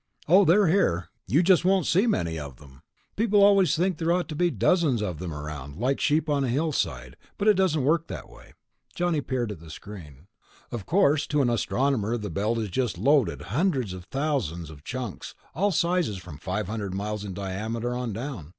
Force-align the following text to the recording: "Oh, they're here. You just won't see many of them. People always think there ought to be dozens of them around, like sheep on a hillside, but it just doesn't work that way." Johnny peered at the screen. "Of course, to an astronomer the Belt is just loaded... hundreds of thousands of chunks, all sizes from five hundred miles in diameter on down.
"Oh, 0.27 0.45
they're 0.45 0.65
here. 0.65 1.09
You 1.27 1.43
just 1.43 1.63
won't 1.63 1.85
see 1.85 2.07
many 2.07 2.39
of 2.39 2.55
them. 2.55 2.81
People 3.15 3.43
always 3.43 3.75
think 3.75 3.99
there 3.99 4.11
ought 4.11 4.27
to 4.29 4.35
be 4.35 4.49
dozens 4.49 4.99
of 5.03 5.19
them 5.19 5.31
around, 5.31 5.75
like 5.77 5.99
sheep 6.01 6.27
on 6.27 6.43
a 6.43 6.47
hillside, 6.49 7.15
but 7.37 7.47
it 7.47 7.51
just 7.53 7.57
doesn't 7.75 7.83
work 7.85 8.07
that 8.07 8.27
way." 8.27 8.55
Johnny 8.95 9.21
peered 9.21 9.51
at 9.51 9.59
the 9.59 9.69
screen. 9.69 10.25
"Of 10.71 10.87
course, 10.87 11.27
to 11.27 11.43
an 11.43 11.51
astronomer 11.51 12.17
the 12.17 12.31
Belt 12.31 12.57
is 12.57 12.69
just 12.71 12.97
loaded... 12.97 13.43
hundreds 13.53 13.93
of 13.93 14.05
thousands 14.05 14.71
of 14.71 14.83
chunks, 14.83 15.35
all 15.53 15.71
sizes 15.71 16.17
from 16.17 16.39
five 16.39 16.65
hundred 16.65 16.95
miles 16.95 17.23
in 17.23 17.35
diameter 17.35 17.93
on 17.93 18.11
down. 18.11 18.49